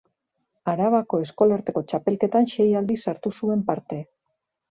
[0.71, 4.01] Arabako Eskolarteko Txapelketan sei aldiz hartu zuen parte.